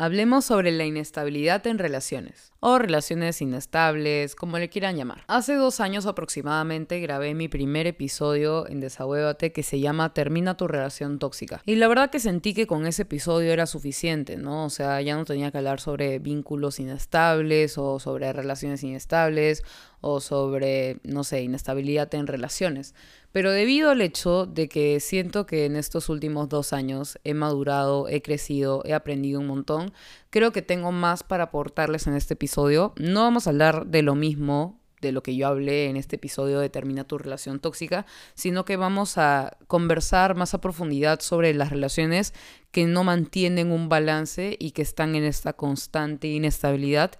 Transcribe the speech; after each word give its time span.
hablemos 0.00 0.46
sobre 0.46 0.72
la 0.72 0.86
inestabilidad 0.86 1.66
en 1.66 1.76
relaciones, 1.76 2.54
o 2.60 2.78
relaciones 2.78 3.40
inestables, 3.40 4.34
como 4.34 4.58
le 4.58 4.68
quieran 4.68 4.96
llamar. 4.96 5.24
Hace 5.26 5.54
dos 5.54 5.80
años 5.80 6.06
aproximadamente 6.06 7.00
grabé 7.00 7.34
mi 7.34 7.48
primer 7.48 7.86
episodio 7.86 8.68
en 8.68 8.80
Desahuévate 8.80 9.52
que 9.52 9.62
se 9.62 9.80
llama 9.80 10.12
Termina 10.12 10.56
tu 10.56 10.68
relación 10.68 11.18
tóxica. 11.18 11.62
Y 11.64 11.76
la 11.76 11.88
verdad 11.88 12.10
que 12.10 12.20
sentí 12.20 12.52
que 12.52 12.66
con 12.66 12.86
ese 12.86 13.02
episodio 13.02 13.52
era 13.52 13.66
suficiente, 13.66 14.36
¿no? 14.36 14.66
O 14.66 14.70
sea, 14.70 15.00
ya 15.00 15.16
no 15.16 15.24
tenía 15.24 15.50
que 15.50 15.58
hablar 15.58 15.80
sobre 15.80 16.18
vínculos 16.18 16.78
inestables 16.78 17.78
o 17.78 17.98
sobre 17.98 18.32
relaciones 18.32 18.82
inestables 18.82 19.64
o 20.02 20.20
sobre, 20.20 20.98
no 21.02 21.24
sé, 21.24 21.42
inestabilidad 21.42 22.14
en 22.14 22.26
relaciones. 22.26 22.94
Pero 23.32 23.52
debido 23.52 23.90
al 23.90 24.00
hecho 24.00 24.46
de 24.46 24.68
que 24.68 24.98
siento 24.98 25.46
que 25.46 25.64
en 25.64 25.76
estos 25.76 26.08
últimos 26.08 26.48
dos 26.48 26.72
años 26.72 27.18
he 27.22 27.32
madurado, 27.34 28.08
he 28.08 28.22
crecido, 28.22 28.82
he 28.84 28.92
aprendido 28.92 29.40
un 29.40 29.46
montón, 29.46 29.92
creo 30.30 30.52
que 30.52 30.62
tengo 30.62 30.92
más 30.92 31.22
para 31.22 31.44
aportarles 31.44 32.06
en 32.06 32.14
este 32.14 32.34
episodio. 32.34 32.94
No 32.96 33.22
vamos 33.22 33.46
a 33.46 33.50
hablar 33.50 33.86
de 33.86 34.02
lo 34.02 34.14
mismo 34.14 34.80
de 35.00 35.12
lo 35.12 35.22
que 35.22 35.34
yo 35.34 35.48
hablé 35.48 35.86
en 35.86 35.96
este 35.96 36.16
episodio 36.16 36.60
de 36.60 36.68
Termina 36.68 37.04
tu 37.04 37.18
relación 37.18 37.58
tóxica, 37.58 38.06
sino 38.34 38.64
que 38.64 38.76
vamos 38.76 39.18
a 39.18 39.56
conversar 39.66 40.34
más 40.34 40.54
a 40.54 40.60
profundidad 40.60 41.20
sobre 41.20 41.54
las 41.54 41.70
relaciones 41.70 42.34
que 42.70 42.84
no 42.84 43.02
mantienen 43.02 43.72
un 43.72 43.88
balance 43.88 44.56
y 44.58 44.72
que 44.72 44.82
están 44.82 45.14
en 45.14 45.24
esta 45.24 45.54
constante 45.54 46.28
inestabilidad. 46.28 47.12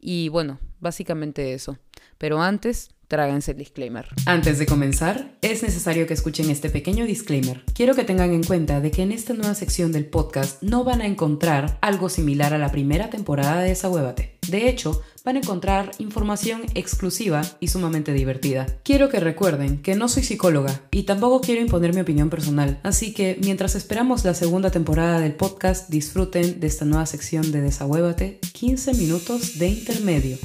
Y 0.00 0.28
bueno, 0.28 0.58
básicamente 0.80 1.54
eso. 1.54 1.78
Pero 2.18 2.42
antes, 2.42 2.90
tráganse 3.08 3.52
el 3.52 3.58
disclaimer. 3.58 4.06
Antes 4.26 4.58
de 4.58 4.66
comenzar, 4.66 5.32
es 5.42 5.62
necesario 5.62 6.06
que 6.06 6.14
escuchen 6.14 6.50
este 6.50 6.70
pequeño 6.70 7.06
disclaimer. 7.06 7.64
Quiero 7.74 7.94
que 7.94 8.04
tengan 8.04 8.32
en 8.32 8.44
cuenta 8.44 8.80
de 8.80 8.90
que 8.90 9.02
en 9.02 9.12
esta 9.12 9.32
nueva 9.32 9.54
sección 9.54 9.90
del 9.90 10.06
podcast 10.06 10.62
no 10.62 10.84
van 10.84 11.00
a 11.00 11.06
encontrar 11.06 11.78
algo 11.80 12.08
similar 12.08 12.54
a 12.54 12.58
la 12.58 12.70
primera 12.70 13.10
temporada 13.10 13.62
de 13.62 13.70
Desahuévate. 13.70 14.38
De 14.48 14.68
hecho, 14.68 15.02
van 15.24 15.36
a 15.36 15.40
encontrar 15.40 15.90
información 15.98 16.62
exclusiva 16.74 17.42
y 17.60 17.68
sumamente 17.68 18.14
divertida. 18.14 18.66
Quiero 18.82 19.10
que 19.10 19.20
recuerden 19.20 19.82
que 19.82 19.94
no 19.94 20.08
soy 20.08 20.22
psicóloga 20.22 20.82
y 20.90 21.02
tampoco 21.02 21.42
quiero 21.42 21.60
imponer 21.60 21.94
mi 21.94 22.00
opinión 22.00 22.30
personal, 22.30 22.80
así 22.82 23.12
que 23.12 23.38
mientras 23.42 23.74
esperamos 23.74 24.24
la 24.24 24.32
segunda 24.32 24.70
temporada 24.70 25.20
del 25.20 25.34
podcast, 25.34 25.90
disfruten 25.90 26.60
de 26.60 26.66
esta 26.66 26.86
nueva 26.86 27.04
sección 27.04 27.52
de 27.52 27.60
Desahuévate, 27.60 28.40
15 28.52 28.94
minutos 28.94 29.58
de 29.58 29.68
intermedio. 29.68 30.38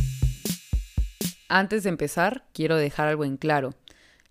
Antes 1.55 1.83
de 1.83 1.89
empezar, 1.89 2.47
quiero 2.51 2.77
dejar 2.77 3.09
algo 3.09 3.25
en 3.25 3.37
claro. 3.37 3.75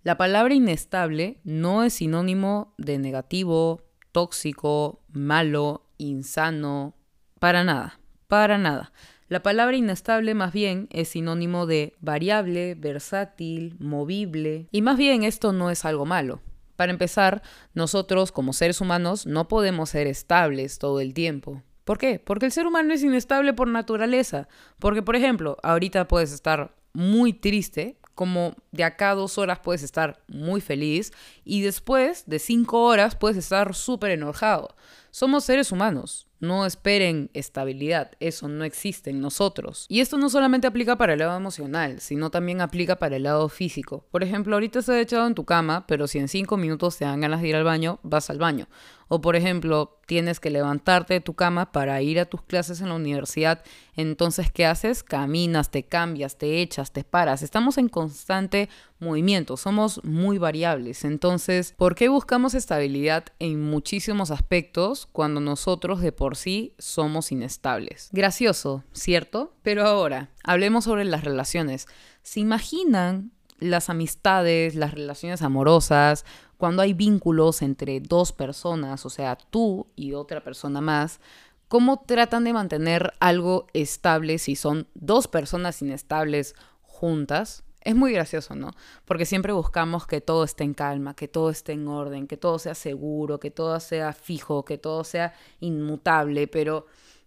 La 0.03 0.17
palabra 0.17 0.55
inestable 0.55 1.39
no 1.45 1.85
es 1.85 1.93
sinónimo 1.93 2.73
de 2.77 2.97
negativo, 2.97 3.81
tóxico, 4.11 4.99
malo, 5.07 5.85
insano, 5.97 6.97
para 7.39 7.63
nada, 7.63 8.01
para 8.27 8.57
nada. 8.57 8.91
La 9.29 9.41
palabra 9.41 9.77
inestable 9.77 10.33
más 10.33 10.51
bien 10.51 10.89
es 10.91 11.07
sinónimo 11.07 11.65
de 11.65 11.95
variable, 12.01 12.75
versátil, 12.75 13.77
movible, 13.79 14.67
y 14.71 14.81
más 14.81 14.97
bien 14.97 15.23
esto 15.23 15.53
no 15.53 15.69
es 15.69 15.85
algo 15.85 16.05
malo. 16.05 16.41
Para 16.75 16.91
empezar, 16.91 17.41
nosotros 17.73 18.33
como 18.33 18.51
seres 18.51 18.81
humanos 18.81 19.25
no 19.25 19.47
podemos 19.47 19.91
ser 19.91 20.07
estables 20.07 20.77
todo 20.77 20.99
el 20.99 21.13
tiempo. 21.13 21.63
¿Por 21.85 21.97
qué? 21.99 22.19
Porque 22.19 22.47
el 22.47 22.51
ser 22.51 22.67
humano 22.67 22.93
es 22.93 23.01
inestable 23.01 23.53
por 23.53 23.69
naturaleza. 23.69 24.49
Porque, 24.77 25.01
por 25.01 25.15
ejemplo, 25.15 25.55
ahorita 25.63 26.09
puedes 26.09 26.33
estar 26.33 26.82
muy 26.93 27.33
triste, 27.33 27.97
como 28.15 28.55
de 28.73 28.83
acá 28.83 29.11
a 29.11 29.15
dos 29.15 29.37
horas 29.37 29.59
puedes 29.59 29.83
estar 29.83 30.21
muy 30.27 30.59
feliz 30.59 31.13
y 31.45 31.61
después 31.61 32.23
de 32.25 32.39
cinco 32.39 32.83
horas 32.83 33.15
puedes 33.15 33.37
estar 33.37 33.73
súper 33.73 34.11
enojado. 34.11 34.75
Somos 35.11 35.45
seres 35.45 35.71
humanos, 35.71 36.27
no 36.39 36.65
esperen 36.65 37.29
estabilidad, 37.33 38.11
eso 38.19 38.47
no 38.47 38.63
existe 38.63 39.11
en 39.11 39.21
nosotros. 39.21 39.85
Y 39.87 40.01
esto 40.01 40.17
no 40.17 40.27
solamente 40.27 40.65
aplica 40.65 40.97
para 40.97 41.13
el 41.13 41.19
lado 41.19 41.37
emocional, 41.37 42.01
sino 42.01 42.31
también 42.31 42.61
aplica 42.61 42.97
para 42.97 43.15
el 43.15 43.23
lado 43.23 43.47
físico. 43.47 44.05
Por 44.11 44.23
ejemplo, 44.23 44.55
ahorita 44.55 44.79
estás 44.79 44.97
echado 44.97 45.27
en 45.27 45.35
tu 45.35 45.45
cama, 45.45 45.85
pero 45.87 46.07
si 46.07 46.17
en 46.17 46.27
cinco 46.27 46.57
minutos 46.57 46.97
te 46.97 47.05
dan 47.05 47.21
ganas 47.21 47.41
de 47.41 47.47
ir 47.49 47.55
al 47.55 47.63
baño, 47.63 47.99
vas 48.01 48.29
al 48.29 48.39
baño. 48.39 48.67
O 49.07 49.21
por 49.21 49.35
ejemplo, 49.35 49.99
tienes 50.05 50.39
que 50.39 50.49
levantarte 50.49 51.13
de 51.13 51.21
tu 51.21 51.33
cama 51.35 51.71
para 51.71 52.01
ir 52.01 52.19
a 52.19 52.25
tus 52.25 52.41
clases 52.41 52.81
en 52.81 52.89
la 52.89 52.95
universidad. 52.95 53.63
Entonces, 53.95 54.51
¿qué 54.51 54.65
haces? 54.65 55.03
Caminas, 55.03 55.69
te 55.69 55.83
cambias, 55.83 56.37
te 56.37 56.61
echas, 56.61 56.91
te 56.91 57.03
paras. 57.03 57.43
Estamos 57.43 57.77
en 57.77 57.87
constante 57.87 58.62
movimiento, 58.99 59.57
somos 59.57 60.03
muy 60.03 60.37
variables. 60.37 61.05
Entonces, 61.05 61.73
¿por 61.77 61.95
qué 61.95 62.09
buscamos 62.09 62.53
estabilidad 62.53 63.25
en 63.39 63.61
muchísimos 63.61 64.31
aspectos 64.31 65.07
cuando 65.11 65.39
nosotros 65.39 66.01
de 66.01 66.11
por 66.11 66.35
sí 66.35 66.73
somos 66.77 67.31
inestables? 67.31 68.09
Gracioso, 68.11 68.83
¿cierto? 68.93 69.53
Pero 69.63 69.85
ahora, 69.85 70.29
hablemos 70.43 70.85
sobre 70.85 71.05
las 71.05 71.23
relaciones. 71.23 71.87
¿Se 72.21 72.39
imaginan 72.39 73.31
las 73.59 73.89
amistades, 73.89 74.75
las 74.75 74.91
relaciones 74.93 75.41
amorosas, 75.41 76.25
cuando 76.57 76.81
hay 76.81 76.93
vínculos 76.93 77.61
entre 77.61 77.99
dos 77.99 78.31
personas, 78.31 79.05
o 79.05 79.09
sea, 79.09 79.35
tú 79.35 79.87
y 79.95 80.13
otra 80.13 80.43
persona 80.43 80.81
más, 80.81 81.19
¿cómo 81.67 82.03
tratan 82.05 82.43
de 82.43 82.53
mantener 82.53 83.13
algo 83.19 83.67
estable 83.73 84.37
si 84.37 84.55
son 84.55 84.87
dos 84.93 85.27
personas 85.27 85.81
inestables 85.81 86.55
juntas? 86.81 87.63
Es 87.83 87.95
muy 87.95 88.13
gracioso, 88.13 88.55
¿no? 88.55 88.71
Porque 89.05 89.25
siempre 89.25 89.51
buscamos 89.51 90.07
que 90.07 90.21
todo 90.21 90.45
esté 90.45 90.63
en 90.63 90.73
calma, 90.73 91.15
que 91.15 91.27
todo 91.27 91.49
esté 91.49 91.73
en 91.73 91.87
orden, 91.87 92.27
que 92.27 92.37
todo 92.37 92.57
sea 92.57 92.75
seguro, 92.75 93.39
que 93.39 93.51
todo 93.51 93.77
sea 93.81 94.13
fijo, 94.13 94.63
que 94.63 94.77
todo 94.77 95.03
sea 95.03 95.33
inmutable, 95.59 96.47
pero 96.47 96.85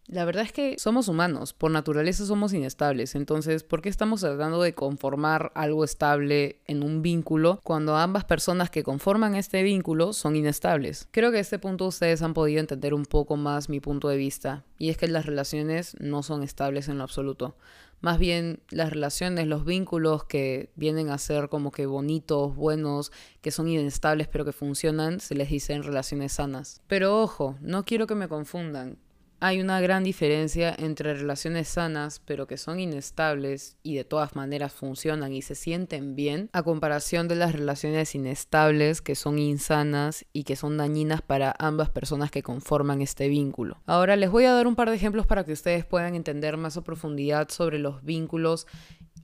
la 0.08 0.24
verdad 0.24 0.44
es 0.44 0.52
que 0.52 0.78
somos 0.78 1.08
humanos, 1.08 1.52
por 1.52 1.72
naturaleza 1.72 2.24
somos 2.24 2.52
inestables, 2.52 3.16
entonces, 3.16 3.64
¿por 3.64 3.82
qué 3.82 3.88
estamos 3.88 4.20
tratando 4.20 4.62
de 4.62 4.72
conformar 4.72 5.50
algo 5.56 5.82
estable 5.82 6.60
en 6.66 6.84
un 6.84 7.02
vínculo 7.02 7.58
cuando 7.64 7.96
ambas 7.96 8.24
personas 8.24 8.70
que 8.70 8.84
conforman 8.84 9.34
este 9.34 9.64
vínculo 9.64 10.12
son 10.12 10.36
inestables? 10.36 11.08
Creo 11.10 11.32
que 11.32 11.38
a 11.38 11.40
este 11.40 11.58
punto 11.58 11.86
ustedes 11.86 12.22
han 12.22 12.34
podido 12.34 12.60
entender 12.60 12.94
un 12.94 13.04
poco 13.04 13.36
más 13.36 13.68
mi 13.68 13.80
punto 13.80 14.08
de 14.08 14.16
vista, 14.16 14.64
y 14.78 14.90
es 14.90 14.96
que 14.96 15.08
las 15.08 15.26
relaciones 15.26 15.96
no 15.98 16.22
son 16.22 16.44
estables 16.44 16.88
en 16.88 16.98
lo 16.98 17.04
absoluto. 17.04 17.56
Más 18.00 18.18
bien 18.18 18.60
las 18.70 18.90
relaciones, 18.90 19.46
los 19.46 19.64
vínculos 19.64 20.24
que 20.24 20.70
vienen 20.76 21.10
a 21.10 21.18
ser 21.18 21.48
como 21.48 21.70
que 21.70 21.86
bonitos, 21.86 22.54
buenos, 22.54 23.10
que 23.40 23.50
son 23.50 23.68
inestables 23.68 24.28
pero 24.28 24.44
que 24.44 24.52
funcionan, 24.52 25.20
se 25.20 25.34
les 25.34 25.50
dicen 25.50 25.82
relaciones 25.82 26.34
sanas. 26.34 26.82
Pero 26.86 27.22
ojo, 27.22 27.56
no 27.60 27.84
quiero 27.84 28.06
que 28.06 28.14
me 28.14 28.28
confundan 28.28 28.98
hay 29.40 29.60
una 29.60 29.80
gran 29.80 30.02
diferencia 30.02 30.74
entre 30.78 31.14
relaciones 31.14 31.68
sanas 31.68 32.20
pero 32.24 32.46
que 32.46 32.56
son 32.56 32.80
inestables 32.80 33.76
y 33.82 33.96
de 33.96 34.04
todas 34.04 34.34
maneras 34.34 34.72
funcionan 34.72 35.32
y 35.32 35.42
se 35.42 35.54
sienten 35.54 36.16
bien 36.16 36.48
a 36.52 36.62
comparación 36.62 37.28
de 37.28 37.36
las 37.36 37.52
relaciones 37.52 38.14
inestables 38.14 39.02
que 39.02 39.14
son 39.14 39.38
insanas 39.38 40.24
y 40.32 40.44
que 40.44 40.56
son 40.56 40.76
dañinas 40.76 41.22
para 41.22 41.54
ambas 41.58 41.90
personas 41.90 42.30
que 42.30 42.42
conforman 42.42 43.02
este 43.02 43.28
vínculo. 43.28 43.80
Ahora 43.86 44.16
les 44.16 44.30
voy 44.30 44.44
a 44.44 44.52
dar 44.52 44.66
un 44.66 44.76
par 44.76 44.90
de 44.90 44.96
ejemplos 44.96 45.26
para 45.26 45.44
que 45.44 45.52
ustedes 45.52 45.84
puedan 45.84 46.14
entender 46.14 46.56
más 46.56 46.76
a 46.76 46.82
profundidad 46.82 47.48
sobre 47.50 47.78
los 47.78 48.02
vínculos 48.02 48.66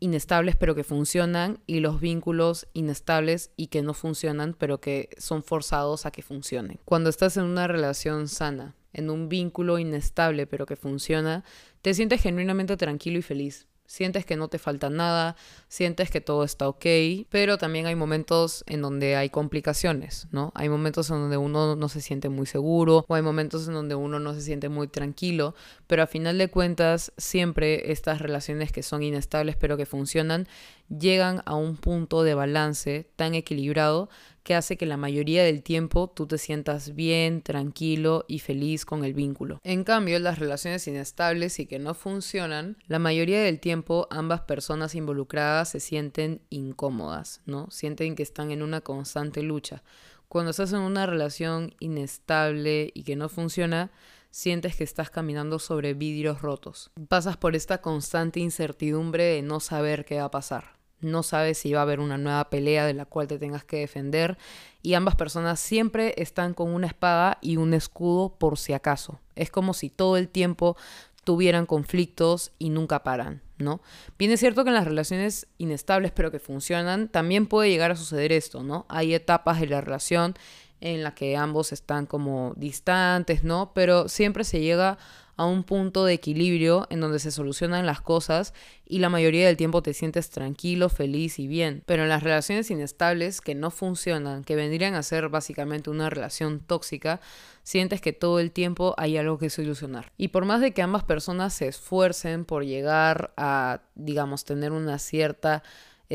inestables 0.01 0.57
pero 0.57 0.75
que 0.75 0.85
funcionan 0.85 1.61
y 1.67 1.81
los 1.81 2.01
vínculos 2.01 2.67
inestables 2.73 3.53
y 3.57 3.69
que 3.69 3.83
no 3.83 3.95
funcionan 3.95 4.55
pero 4.59 4.81
que 4.81 5.09
son 5.17 5.43
forzados 5.43 6.05
a 6.07 6.11
que 6.11 6.23
funcionen. 6.23 6.81
Cuando 6.85 7.09
estás 7.09 7.37
en 7.37 7.45
una 7.45 7.69
relación 7.69 8.29
sana, 8.29 8.75
en 8.93 9.11
un 9.11 9.29
vínculo 9.29 9.79
inestable 9.79 10.47
pero 10.47 10.67
que 10.67 10.77
funciona, 10.77 11.45
te 11.83 11.95
sientes 11.95 12.23
genuinamente 12.23 12.77
tranquilo 12.77 13.19
y 13.19 13.23
feliz. 13.23 13.67
Sientes 13.85 14.25
que 14.25 14.37
no 14.37 14.49
te 14.49 14.59
falta 14.59 14.89
nada, 14.89 15.37
sientes 15.69 16.11
que 16.11 16.23
todo 16.23 16.45
está 16.45 16.67
ok, 16.67 16.87
pero 17.29 17.59
también 17.59 17.85
hay 17.85 17.95
momentos 17.95 18.65
en 18.67 18.81
donde 18.81 19.17
hay 19.17 19.29
complicaciones, 19.29 20.29
¿no? 20.31 20.51
Hay 20.55 20.71
momentos 20.71 21.11
en 21.11 21.17
donde 21.17 21.37
uno 21.37 21.77
no 21.77 21.89
se 21.91 22.01
siente 22.01 22.31
muy 22.31 22.47
seguro 22.47 23.05
o 23.07 23.15
hay 23.15 23.21
momentos 23.21 23.69
en 23.69 23.75
donde 23.75 23.95
uno 23.95 24.19
no 24.19 24.33
se 24.33 24.41
siente 24.41 24.71
muy 24.71 24.89
tranquilo, 24.89 25.55
pero 25.89 26.05
a 26.05 26.07
final 26.07 26.39
de 26.39 26.49
cuentas 26.49 27.13
siempre 27.19 27.93
estas 27.93 28.21
relaciones 28.23 28.73
que 28.73 28.83
son 28.83 29.03
inestables 29.03 29.57
pero 29.57 29.77
que 29.77 29.85
funcionan 29.85 30.49
llegan 30.89 31.43
a 31.45 31.55
un 31.55 31.77
punto 31.77 32.23
de 32.23 32.35
balance 32.35 33.11
tan 33.17 33.35
equilibrado 33.35 34.09
que 34.43 34.55
hace 34.55 34.77
que 34.77 34.87
la 34.87 34.97
mayoría 34.97 35.45
del 35.45 35.63
tiempo 35.63 36.11
tú 36.15 36.27
te 36.27 36.39
sientas 36.39 36.95
bien, 36.95 37.43
tranquilo 37.43 38.25
y 38.29 38.41
feliz 38.41 38.85
con 38.85 39.05
el 39.05 39.15
vínculo. 39.15 39.61
En 39.63 39.85
cambio, 39.85 40.19
las 40.19 40.39
relaciones 40.39 40.87
inestables 40.87 41.59
y 41.59 41.67
que 41.67 41.79
no 41.79 41.95
funcionan, 41.95 42.77
la 42.87 42.99
mayoría 42.99 43.43
del 43.43 43.61
tiempo 43.61 44.09
ambas 44.11 44.43
personas 44.43 44.95
involucradas 44.95 45.71
se 45.71 45.81
sienten 45.81 46.41
incómodas, 46.51 47.41
¿no? 47.47 47.71
Sienten 47.71 48.17
que 48.17 48.23
están 48.23 48.51
en 48.51 48.63
una 48.63 48.81
constante 48.81 49.43
lucha. 49.43 49.83
Cuando 50.29 50.51
estás 50.51 50.73
en 50.73 50.81
una 50.81 51.07
relación 51.07 51.75
inestable 51.79 52.91
y 52.95 53.03
que 53.03 53.17
no 53.17 53.29
funciona, 53.29 53.91
sientes 54.31 54.75
que 54.77 54.85
estás 54.85 55.11
caminando 55.11 55.59
sobre 55.59 55.95
vidrios 55.95 56.41
rotos. 56.41 56.91
Pasas 57.09 57.37
por 57.37 57.55
esta 57.55 57.83
constante 57.83 58.41
incertidumbre 58.41 59.25
de 59.25 59.43
no 59.43 59.61
saber 59.61 60.05
qué 60.05 60.17
va 60.17 60.25
a 60.25 60.31
pasar. 60.31 60.82
No 61.03 61.23
sabes 61.23 61.59
si 61.59 61.73
va 61.73 61.81
a 61.81 61.83
haber 61.83 62.01
una 62.01 62.17
nueva 62.17 62.49
pelea 62.49 62.87
de 62.87 62.95
la 62.95 63.05
cual 63.05 63.27
te 63.27 63.39
tengas 63.39 63.65
que 63.65 63.79
defender 63.79 64.39
y 64.83 64.95
ambas 64.95 65.15
personas 65.15 65.61
siempre 65.61 66.15
están 66.17 66.55
con 66.55 66.73
una 66.73 66.87
espada 66.87 67.39
y 67.41 67.57
un 67.57 67.75
escudo 67.75 68.35
por 68.39 68.59
si 68.59 68.73
acaso. 68.73 69.21
Es 69.37 69.51
como 69.51 69.75
si 69.75 69.91
todo 69.91 70.17
el 70.17 70.29
tiempo 70.29 70.77
tuvieran 71.25 71.67
conflictos 71.67 72.53
y 72.59 72.71
nunca 72.71 73.03
paran, 73.03 73.43
¿no? 73.59 73.81
Bien 74.19 74.33
es 74.33 74.41
cierto 74.41 74.65
que 74.65 74.71
en 74.71 74.75
las 74.75 74.87
relaciones 74.87 75.47
inestables 75.59 76.11
pero 76.11 76.31
que 76.31 76.39
funcionan, 76.39 77.09
también 77.09 77.47
puede 77.47 77.71
llegar 77.71 77.93
a 77.93 77.97
suceder 77.97 78.33
esto, 78.33 78.63
¿no? 78.63 78.87
Hay 78.89 79.15
etapas 79.15 79.61
de 79.61 79.67
la 79.67 79.81
relación 79.81 80.35
en 80.83 81.05
la 81.05 81.15
que 81.15 81.37
ambos 81.37 81.73
están 81.73 82.07
como 82.07 82.53
distantes, 82.57 83.45
¿no? 83.45 83.73
Pero 83.73 84.09
siempre 84.09 84.43
se 84.43 84.61
llega 84.61 84.99
a 85.37 85.47
un 85.47 85.63
punto 85.63 86.05
de 86.05 86.13
equilibrio 86.13 86.87
en 86.91 87.01
donde 87.01 87.19
se 87.19 87.31
solucionan 87.31 87.87
las 87.87 88.01
cosas 88.01 88.53
y 88.85 88.99
la 88.99 89.09
mayoría 89.09 89.47
del 89.47 89.57
tiempo 89.57 89.83
te 89.83 89.95
sientes 89.95 90.29
tranquilo, 90.29 90.89
feliz 90.89 91.39
y 91.39 91.47
bien. 91.47 91.83
Pero 91.87 92.03
en 92.03 92.09
las 92.09 92.23
relaciones 92.23 92.71
inestables 92.71 93.41
que 93.41 93.55
no 93.55 93.71
funcionan, 93.71 94.45
que 94.45 94.57
vendrían 94.57 94.95
a 94.95 95.03
ser 95.03 95.29
básicamente 95.29 95.89
una 95.89 96.11
relación 96.11 96.61
tóxica, 96.61 97.21
sientes 97.63 98.01
que 98.01 98.13
todo 98.13 98.41
el 98.41 98.51
tiempo 98.51 98.95
hay 98.99 99.17
algo 99.17 99.39
que 99.39 99.51
solucionar. 99.51 100.13
Y 100.19 100.29
por 100.29 100.45
más 100.45 100.61
de 100.61 100.73
que 100.73 100.83
ambas 100.83 101.05
personas 101.05 101.55
se 101.55 101.69
esfuercen 101.69 102.45
por 102.45 102.65
llegar 102.65 103.33
a, 103.37 103.83
digamos, 103.95 104.45
tener 104.45 104.73
una 104.73 104.99
cierta 104.99 105.63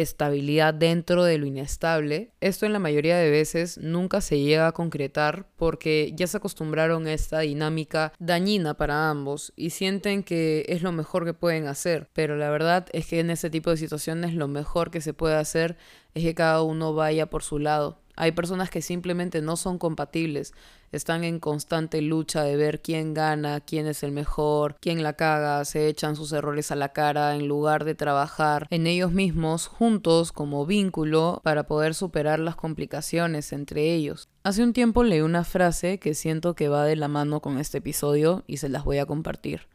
estabilidad 0.01 0.73
dentro 0.73 1.23
de 1.23 1.37
lo 1.37 1.45
inestable. 1.45 2.31
Esto 2.41 2.65
en 2.65 2.73
la 2.73 2.79
mayoría 2.79 3.17
de 3.17 3.29
veces 3.29 3.77
nunca 3.77 4.21
se 4.21 4.39
llega 4.39 4.67
a 4.67 4.71
concretar 4.71 5.47
porque 5.55 6.13
ya 6.15 6.27
se 6.27 6.37
acostumbraron 6.37 7.07
a 7.07 7.13
esta 7.13 7.39
dinámica 7.39 8.13
dañina 8.19 8.75
para 8.75 9.09
ambos 9.09 9.53
y 9.55 9.71
sienten 9.71 10.23
que 10.23 10.65
es 10.69 10.81
lo 10.81 10.91
mejor 10.91 11.25
que 11.25 11.33
pueden 11.33 11.67
hacer. 11.67 12.09
Pero 12.13 12.37
la 12.37 12.49
verdad 12.49 12.87
es 12.93 13.07
que 13.07 13.19
en 13.19 13.29
ese 13.29 13.49
tipo 13.49 13.69
de 13.69 13.77
situaciones 13.77 14.33
lo 14.33 14.47
mejor 14.47 14.91
que 14.91 15.01
se 15.01 15.13
puede 15.13 15.35
hacer 15.35 15.77
es 16.13 16.23
que 16.23 16.35
cada 16.35 16.61
uno 16.61 16.93
vaya 16.93 17.29
por 17.29 17.43
su 17.43 17.59
lado 17.59 17.99
hay 18.17 18.31
personas 18.31 18.71
que 18.71 18.81
simplemente 18.81 19.41
no 19.43 19.55
son 19.57 19.77
compatibles, 19.77 20.53
están 20.91 21.23
en 21.23 21.39
constante 21.39 22.01
lucha 22.01 22.41
de 22.41 22.55
ver 22.55 22.81
quién 22.81 23.13
gana, 23.13 23.61
quién 23.61 23.85
es 23.85 24.01
el 24.01 24.11
mejor, 24.11 24.75
quién 24.81 25.03
la 25.03 25.13
caga, 25.13 25.63
se 25.65 25.87
echan 25.87 26.15
sus 26.15 26.31
errores 26.33 26.71
a 26.71 26.75
la 26.75 26.89
cara 26.89 27.35
en 27.35 27.47
lugar 27.47 27.85
de 27.85 27.93
trabajar 27.93 28.67
en 28.71 28.87
ellos 28.87 29.11
mismos 29.11 29.67
juntos 29.67 30.31
como 30.31 30.65
vínculo 30.65 31.41
para 31.43 31.67
poder 31.67 31.93
superar 31.93 32.39
las 32.39 32.55
complicaciones 32.55 33.53
entre 33.53 33.93
ellos. 33.93 34.29
Hace 34.43 34.63
un 34.63 34.73
tiempo 34.73 35.03
leí 35.03 35.21
una 35.21 35.43
frase 35.43 35.99
que 35.99 36.15
siento 36.15 36.55
que 36.55 36.69
va 36.69 36.85
de 36.85 36.95
la 36.95 37.07
mano 37.07 37.39
con 37.39 37.59
este 37.59 37.77
episodio 37.77 38.43
y 38.47 38.57
se 38.57 38.69
las 38.69 38.83
voy 38.83 38.97
a 38.97 39.05
compartir. 39.05 39.67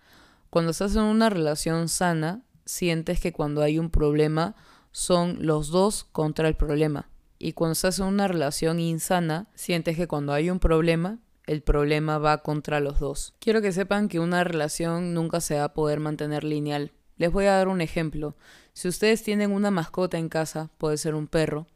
Cuando 0.51 0.73
estás 0.73 0.97
en 0.97 1.03
una 1.03 1.31
relación 1.31 1.89
sana, 1.89 2.43
sientes 2.65 3.21
que 3.21 3.33
cuando 3.33 3.63
hay 3.63 3.79
un 3.79 3.91
problema 3.91 4.57
son 4.91 5.39
los 5.47 5.69
dos 5.69 6.05
contra 6.11 6.49
el 6.49 6.57
problema 6.57 7.12
y 7.43 7.55
cuando 7.55 7.73
estás 7.73 7.99
en 7.99 8.07
una 8.07 8.29
relación 8.29 8.79
insana, 8.79 9.49
sientes 9.57 9.97
que 9.97 10.07
cuando 10.07 10.33
hay 10.33 10.49
un 10.49 10.61
problema, 10.61 11.19
el 11.45 11.61
problema 11.61 12.19
va 12.19 12.39
contra 12.39 12.79
los 12.79 13.01
dos. 13.01 13.35
Quiero 13.41 13.61
que 13.61 13.73
sepan 13.73 14.09
que 14.09 14.21
una 14.21 14.45
relación 14.45 15.13
nunca 15.13 15.41
se 15.41 15.57
va 15.57 15.65
a 15.65 15.73
poder 15.75 15.99
mantener 15.99 16.45
lineal. 16.45 16.93
Les 17.17 17.33
voy 17.33 17.47
a 17.47 17.57
dar 17.57 17.67
un 17.67 17.81
ejemplo. 17.81 18.37
Si 18.75 18.87
ustedes 18.87 19.25
tienen 19.25 19.51
una 19.51 19.73
mascota 19.73 20.19
en 20.19 20.29
casa, 20.29 20.71
puede 20.79 20.99
ser 20.99 21.17
un 21.17 21.27
perro, 21.27 21.67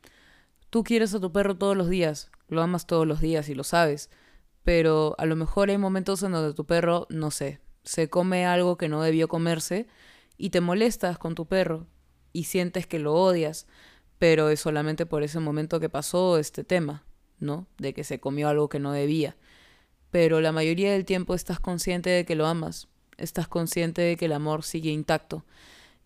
tú 0.70 0.84
quieres 0.84 1.12
a 1.14 1.20
tu 1.20 1.32
perro 1.32 1.56
todos 1.56 1.76
los 1.76 1.88
días, 1.88 2.30
lo 2.46 2.62
amas 2.62 2.86
todos 2.86 3.04
los 3.04 3.20
días 3.20 3.48
y 3.48 3.56
lo 3.56 3.64
sabes, 3.64 4.08
pero 4.62 5.16
a 5.18 5.26
lo 5.26 5.34
mejor 5.34 5.70
hay 5.70 5.78
momentos 5.78 6.22
en 6.22 6.30
donde 6.30 6.54
tu 6.54 6.64
perro, 6.64 7.08
no 7.10 7.32
sé, 7.32 7.58
se 7.82 8.08
come 8.08 8.46
algo 8.46 8.76
que 8.76 8.88
no 8.88 9.02
debió 9.02 9.26
comerse 9.26 9.88
y 10.38 10.50
te 10.50 10.60
molestas 10.60 11.18
con 11.18 11.34
tu 11.34 11.46
perro 11.46 11.88
y 12.32 12.44
sientes 12.44 12.86
que 12.86 13.00
lo 13.00 13.14
odias 13.14 13.66
pero 14.18 14.48
es 14.48 14.60
solamente 14.60 15.06
por 15.06 15.22
ese 15.22 15.40
momento 15.40 15.80
que 15.80 15.88
pasó 15.88 16.38
este 16.38 16.64
tema, 16.64 17.04
¿no? 17.38 17.66
De 17.78 17.92
que 17.94 18.04
se 18.04 18.20
comió 18.20 18.48
algo 18.48 18.68
que 18.68 18.78
no 18.78 18.92
debía. 18.92 19.36
Pero 20.10 20.40
la 20.40 20.52
mayoría 20.52 20.92
del 20.92 21.04
tiempo 21.04 21.34
estás 21.34 21.60
consciente 21.60 22.10
de 22.10 22.24
que 22.24 22.34
lo 22.34 22.46
amas, 22.46 22.88
estás 23.18 23.48
consciente 23.48 24.02
de 24.02 24.16
que 24.16 24.26
el 24.26 24.32
amor 24.32 24.62
sigue 24.62 24.90
intacto. 24.90 25.44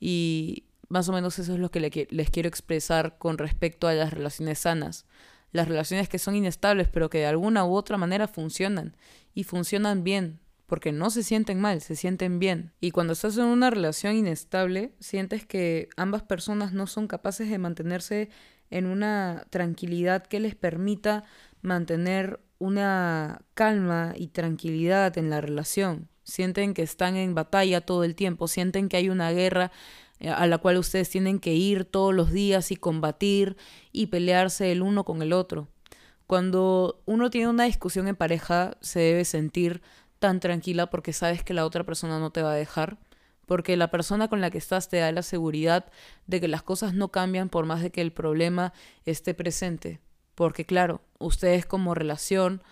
Y 0.00 0.64
más 0.88 1.08
o 1.08 1.12
menos 1.12 1.38
eso 1.38 1.52
es 1.52 1.58
lo 1.58 1.70
que 1.70 2.06
les 2.10 2.30
quiero 2.30 2.48
expresar 2.48 3.18
con 3.18 3.38
respecto 3.38 3.86
a 3.86 3.94
las 3.94 4.12
relaciones 4.12 4.60
sanas. 4.60 5.06
Las 5.52 5.68
relaciones 5.68 6.08
que 6.08 6.18
son 6.18 6.34
inestables, 6.34 6.88
pero 6.88 7.10
que 7.10 7.18
de 7.18 7.26
alguna 7.26 7.64
u 7.64 7.74
otra 7.74 7.96
manera 7.96 8.26
funcionan. 8.26 8.96
Y 9.34 9.44
funcionan 9.44 10.02
bien, 10.02 10.40
porque 10.70 10.92
no 10.92 11.10
se 11.10 11.24
sienten 11.24 11.60
mal, 11.60 11.80
se 11.80 11.96
sienten 11.96 12.38
bien. 12.38 12.72
Y 12.80 12.92
cuando 12.92 13.12
estás 13.12 13.36
en 13.36 13.46
una 13.46 13.70
relación 13.70 14.14
inestable, 14.14 14.92
sientes 15.00 15.44
que 15.44 15.88
ambas 15.96 16.22
personas 16.22 16.72
no 16.72 16.86
son 16.86 17.08
capaces 17.08 17.50
de 17.50 17.58
mantenerse 17.58 18.30
en 18.70 18.86
una 18.86 19.48
tranquilidad 19.50 20.24
que 20.24 20.38
les 20.38 20.54
permita 20.54 21.24
mantener 21.60 22.38
una 22.60 23.42
calma 23.54 24.14
y 24.16 24.28
tranquilidad 24.28 25.18
en 25.18 25.28
la 25.28 25.40
relación. 25.40 26.08
Sienten 26.22 26.72
que 26.72 26.82
están 26.82 27.16
en 27.16 27.34
batalla 27.34 27.80
todo 27.80 28.04
el 28.04 28.14
tiempo, 28.14 28.46
sienten 28.46 28.88
que 28.88 28.96
hay 28.96 29.08
una 29.08 29.32
guerra 29.32 29.72
eh, 30.20 30.28
a 30.28 30.46
la 30.46 30.58
cual 30.58 30.76
ustedes 30.76 31.10
tienen 31.10 31.40
que 31.40 31.52
ir 31.52 31.84
todos 31.84 32.14
los 32.14 32.30
días 32.30 32.70
y 32.70 32.76
combatir 32.76 33.56
y 33.90 34.06
pelearse 34.06 34.70
el 34.70 34.82
uno 34.82 35.04
con 35.04 35.20
el 35.20 35.32
otro. 35.32 35.66
Cuando 36.28 37.02
uno 37.06 37.28
tiene 37.28 37.48
una 37.48 37.64
discusión 37.64 38.06
en 38.06 38.14
pareja, 38.14 38.76
se 38.80 39.00
debe 39.00 39.24
sentir 39.24 39.82
tan 40.20 40.38
tranquila 40.38 40.88
porque 40.88 41.12
sabes 41.12 41.42
que 41.42 41.54
la 41.54 41.66
otra 41.66 41.82
persona 41.84 42.20
no 42.20 42.30
te 42.30 42.42
va 42.42 42.52
a 42.52 42.54
dejar, 42.56 42.98
porque 43.46 43.76
la 43.76 43.90
persona 43.90 44.28
con 44.28 44.40
la 44.40 44.50
que 44.50 44.58
estás 44.58 44.88
te 44.88 44.98
da 44.98 45.10
la 45.10 45.22
seguridad 45.22 45.90
de 46.28 46.40
que 46.40 46.46
las 46.46 46.62
cosas 46.62 46.94
no 46.94 47.10
cambian 47.10 47.48
por 47.48 47.66
más 47.66 47.82
de 47.82 47.90
que 47.90 48.00
el 48.00 48.12
problema 48.12 48.72
esté 49.04 49.34
presente. 49.34 49.98
Porque 50.36 50.64
claro, 50.64 51.02
ustedes 51.18 51.66
como 51.66 51.94
relación 51.94 52.62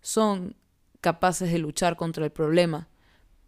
son 0.00 0.56
capaces 1.00 1.52
de 1.52 1.58
luchar 1.58 1.94
contra 1.94 2.24
el 2.24 2.32
problema. 2.32 2.88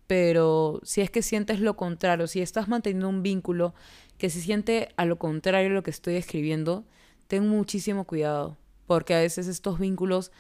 Pero 0.06 0.80
si 0.84 1.00
es 1.00 1.10
que 1.10 1.22
sientes 1.22 1.58
lo 1.58 1.76
contrario, 1.76 2.28
si 2.28 2.40
estás 2.40 2.68
manteniendo 2.68 3.08
un 3.08 3.22
vínculo 3.22 3.74
que 4.18 4.30
se 4.30 4.40
siente 4.40 4.90
a 4.96 5.04
lo 5.04 5.18
contrario 5.18 5.70
de 5.70 5.74
lo 5.74 5.82
que 5.82 5.90
estoy 5.90 6.14
escribiendo, 6.14 6.84
ten 7.26 7.48
muchísimo 7.48 8.04
cuidado, 8.04 8.56
porque 8.86 9.14
a 9.14 9.20
veces 9.20 9.48
estos 9.48 9.80
vínculos 9.80 10.30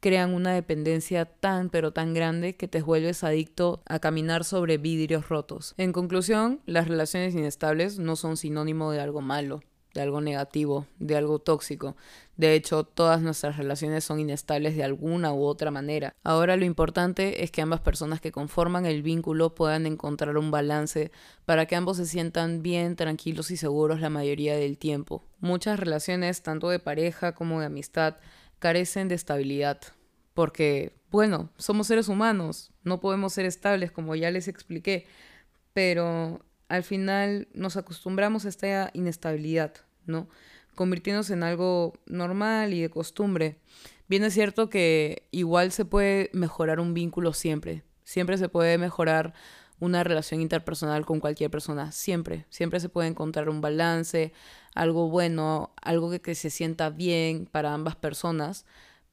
crean 0.00 0.32
una 0.32 0.52
dependencia 0.52 1.24
tan 1.24 1.70
pero 1.70 1.92
tan 1.92 2.14
grande 2.14 2.56
que 2.56 2.68
te 2.68 2.82
vuelves 2.82 3.24
adicto 3.24 3.82
a 3.86 3.98
caminar 3.98 4.44
sobre 4.44 4.78
vidrios 4.78 5.28
rotos. 5.28 5.74
En 5.76 5.92
conclusión, 5.92 6.60
las 6.66 6.88
relaciones 6.88 7.34
inestables 7.34 7.98
no 7.98 8.16
son 8.16 8.36
sinónimo 8.36 8.92
de 8.92 9.00
algo 9.00 9.20
malo, 9.20 9.62
de 9.94 10.02
algo 10.02 10.20
negativo, 10.20 10.86
de 10.98 11.16
algo 11.16 11.38
tóxico. 11.40 11.96
De 12.36 12.54
hecho, 12.54 12.84
todas 12.84 13.20
nuestras 13.20 13.56
relaciones 13.56 14.04
son 14.04 14.20
inestables 14.20 14.76
de 14.76 14.84
alguna 14.84 15.32
u 15.32 15.44
otra 15.44 15.72
manera. 15.72 16.14
Ahora 16.22 16.56
lo 16.56 16.64
importante 16.64 17.42
es 17.42 17.50
que 17.50 17.62
ambas 17.62 17.80
personas 17.80 18.20
que 18.20 18.30
conforman 18.30 18.86
el 18.86 19.02
vínculo 19.02 19.54
puedan 19.54 19.86
encontrar 19.86 20.38
un 20.38 20.52
balance 20.52 21.10
para 21.44 21.66
que 21.66 21.74
ambos 21.74 21.96
se 21.96 22.06
sientan 22.06 22.62
bien, 22.62 22.94
tranquilos 22.94 23.50
y 23.50 23.56
seguros 23.56 24.00
la 24.00 24.10
mayoría 24.10 24.54
del 24.54 24.78
tiempo. 24.78 25.24
Muchas 25.40 25.80
relaciones, 25.80 26.42
tanto 26.42 26.68
de 26.68 26.78
pareja 26.78 27.34
como 27.34 27.58
de 27.58 27.66
amistad, 27.66 28.16
carecen 28.58 29.08
de 29.08 29.14
estabilidad. 29.14 29.80
Porque, 30.34 30.92
bueno, 31.10 31.50
somos 31.56 31.86
seres 31.86 32.08
humanos, 32.08 32.70
no 32.84 33.00
podemos 33.00 33.32
ser 33.32 33.46
estables, 33.46 33.90
como 33.90 34.14
ya 34.14 34.30
les 34.30 34.48
expliqué, 34.48 35.06
pero 35.72 36.44
al 36.68 36.84
final 36.84 37.48
nos 37.54 37.76
acostumbramos 37.76 38.44
a 38.44 38.48
esta 38.48 38.90
inestabilidad, 38.94 39.74
¿no? 40.06 40.28
Convirtiéndose 40.74 41.32
en 41.32 41.42
algo 41.42 41.94
normal 42.06 42.72
y 42.72 42.82
de 42.82 42.90
costumbre. 42.90 43.58
Bien 44.08 44.24
es 44.24 44.34
cierto 44.34 44.70
que 44.70 45.26
igual 45.30 45.72
se 45.72 45.84
puede 45.84 46.30
mejorar 46.32 46.80
un 46.80 46.94
vínculo 46.94 47.32
siempre, 47.32 47.82
siempre 48.04 48.38
se 48.38 48.48
puede 48.48 48.78
mejorar 48.78 49.34
una 49.80 50.02
relación 50.04 50.40
interpersonal 50.40 51.06
con 51.06 51.20
cualquier 51.20 51.50
persona, 51.50 51.92
siempre, 51.92 52.46
siempre 52.50 52.80
se 52.80 52.88
puede 52.88 53.08
encontrar 53.08 53.48
un 53.48 53.60
balance, 53.60 54.32
algo 54.74 55.08
bueno, 55.08 55.72
algo 55.82 56.10
que, 56.20 56.34
se 56.34 56.50
sienta 56.50 56.90
bien 56.90 57.46
para 57.46 57.72
ambas 57.72 57.96
personas, 57.96 58.66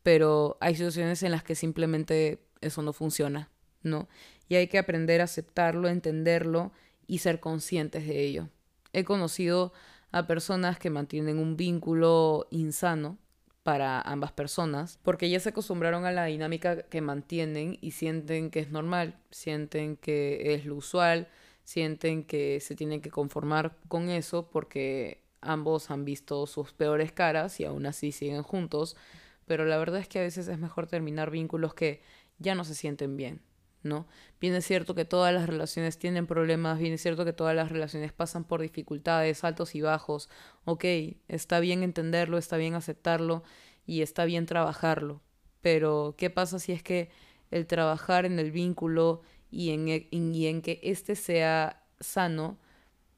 pero 0.04 0.58
hay 0.62 0.76
situaciones 0.76 1.22
en 1.24 1.32
las 1.32 1.44
que 1.44 1.56
simplemente 1.56 2.40
eso 2.62 2.82
no 2.82 2.94
funciona, 2.94 3.50
¿no? 3.84 4.08
Y 4.50 4.56
hay 4.56 4.68
que 4.68 4.78
aprender 4.78 5.22
a 5.22 5.26
aceptarlo, 5.26 5.88
entenderlo 5.88 6.72
y 7.08 7.20
ser 7.20 7.40
conscientes 7.40 8.08
de 8.08 8.22
ello. 8.22 8.50
He 8.94 9.04
conocido 9.04 9.74
a 10.12 10.28
personas 10.28 10.80
que 10.80 10.90
mantienen 10.90 11.40
un 11.40 11.58
vínculo 11.58 12.48
insano 12.50 13.18
para 13.66 14.00
ambas 14.00 14.32
personas, 14.32 15.00
porque 15.02 15.28
ya 15.28 15.40
se 15.40 15.50
acostumbraron 15.50 16.06
a 16.06 16.12
la 16.12 16.26
dinámica 16.26 16.84
que 16.84 17.02
mantienen 17.02 17.80
y 17.82 17.92
sienten 17.92 18.52
que 18.52 18.60
es 18.60 18.70
normal, 18.70 19.16
sienten 19.32 19.98
que 19.98 20.54
es 20.54 20.68
lo 20.68 20.76
usual, 20.76 21.30
sienten 21.64 22.24
que 22.26 22.60
se 22.60 22.76
tienen 22.76 23.02
que 23.02 23.10
conformar 23.10 23.76
con 23.88 24.12
eso 24.12 24.52
porque 24.52 25.24
ambos 25.42 25.90
han 25.90 26.06
visto 26.06 26.46
sus 26.46 26.74
peores 26.74 27.12
caras 27.12 27.60
y 27.60 27.66
aún 27.66 27.88
así 27.88 28.12
siguen 28.12 28.44
juntos, 28.44 28.96
pero 29.48 29.66
la 29.66 29.78
verdad 29.78 30.00
es 30.00 30.08
que 30.08 30.20
a 30.20 30.22
veces 30.22 30.48
es 30.48 30.60
mejor 30.60 30.86
terminar 30.86 31.32
vínculos 31.32 31.74
que 31.74 32.04
ya 32.38 32.54
no 32.54 32.66
se 32.66 32.76
sienten 32.76 33.18
bien, 33.18 33.42
¿no? 33.86 34.08
Bien 34.42 34.54
es 34.56 34.66
cierto 34.66 34.96
que 34.96 35.06
todas 35.06 35.34
las 35.34 35.48
relaciones 35.48 35.98
tienen 35.98 36.28
problemas, 36.28 36.80
bien 36.80 36.94
es 36.94 37.02
cierto 37.02 37.24
que 37.24 37.34
todas 37.34 37.56
las 37.56 37.72
relaciones 37.72 38.12
pasan 38.12 38.44
por 38.44 38.62
dificultades, 38.62 39.44
altos 39.44 39.76
y 39.76 39.82
bajos. 39.82 40.30
Ok, 40.66 40.84
está 41.28 41.60
bien 41.60 41.84
entenderlo, 41.84 42.38
está 42.38 42.58
bien 42.58 42.74
aceptarlo 42.74 43.44
y 43.86 44.02
está 44.02 44.26
bien 44.26 44.46
trabajarlo. 44.46 45.22
Pero, 45.62 46.16
¿qué 46.18 46.30
pasa 46.30 46.60
si 46.60 46.74
es 46.74 46.84
que 46.84 47.10
el 47.52 47.68
trabajar 47.68 48.26
en 48.26 48.40
el 48.40 48.52
vínculo 48.52 49.22
y 49.52 49.72
en, 49.72 49.88
e, 49.88 50.08
y 50.12 50.48
en 50.48 50.62
que 50.62 50.80
éste 50.84 51.16
sea 51.16 51.84
sano 52.00 52.60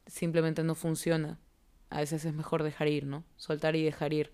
simplemente 0.06 0.64
no 0.64 0.76
funciona? 0.76 1.40
A 1.90 2.00
veces 2.02 2.26
es 2.26 2.34
mejor 2.34 2.64
dejar 2.64 2.90
ir, 2.90 3.06
¿no? 3.06 3.24
Soltar 3.38 3.76
y 3.76 3.84
dejar 3.84 4.14
ir. 4.14 4.32